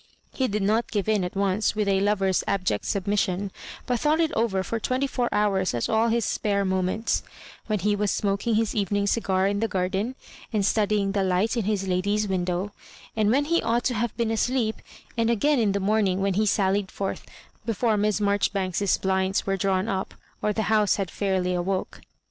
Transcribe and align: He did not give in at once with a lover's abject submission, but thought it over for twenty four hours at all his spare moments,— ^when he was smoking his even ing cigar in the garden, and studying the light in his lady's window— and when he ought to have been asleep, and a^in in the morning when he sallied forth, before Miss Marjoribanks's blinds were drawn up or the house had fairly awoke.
He 0.33 0.47
did 0.47 0.63
not 0.63 0.89
give 0.89 1.07
in 1.07 1.23
at 1.23 1.35
once 1.35 1.75
with 1.75 1.87
a 1.87 1.99
lover's 1.99 2.43
abject 2.47 2.85
submission, 2.85 3.51
but 3.85 3.99
thought 3.99 4.19
it 4.19 4.31
over 4.33 4.63
for 4.63 4.79
twenty 4.79 5.05
four 5.05 5.29
hours 5.31 5.75
at 5.75 5.87
all 5.87 6.07
his 6.07 6.25
spare 6.25 6.65
moments,— 6.65 7.21
^when 7.69 7.81
he 7.81 7.95
was 7.95 8.09
smoking 8.09 8.55
his 8.55 8.73
even 8.73 8.97
ing 8.97 9.05
cigar 9.05 9.45
in 9.45 9.59
the 9.59 9.67
garden, 9.67 10.15
and 10.51 10.65
studying 10.65 11.11
the 11.11 11.21
light 11.23 11.55
in 11.55 11.65
his 11.65 11.87
lady's 11.87 12.27
window— 12.27 12.71
and 13.15 13.29
when 13.29 13.45
he 13.45 13.61
ought 13.61 13.83
to 13.83 13.93
have 13.93 14.17
been 14.17 14.31
asleep, 14.31 14.77
and 15.15 15.29
a^in 15.29 15.59
in 15.61 15.71
the 15.73 15.79
morning 15.79 16.19
when 16.19 16.33
he 16.33 16.47
sallied 16.47 16.89
forth, 16.89 17.23
before 17.63 17.95
Miss 17.95 18.19
Marjoribanks's 18.19 18.97
blinds 18.97 19.45
were 19.45 19.55
drawn 19.55 19.87
up 19.87 20.15
or 20.41 20.51
the 20.51 20.63
house 20.63 20.95
had 20.95 21.11
fairly 21.11 21.53
awoke. 21.53 22.01